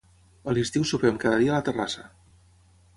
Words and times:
A 0.51 0.55
l'estiu 0.57 0.87
sopem 0.93 1.21
cada 1.25 1.39
dia 1.45 1.53
a 1.55 1.59
la 1.59 1.63
terrassa. 1.71 2.11